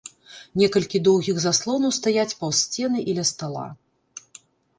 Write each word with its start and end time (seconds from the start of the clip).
Некалькі 0.61 1.01
доўгіх 1.07 1.37
заслонаў 1.43 1.93
стаяць 1.99 2.37
паўз 2.41 2.57
сцены 2.63 2.99
і 3.09 3.17
ля 3.19 3.27
стала. 3.33 3.67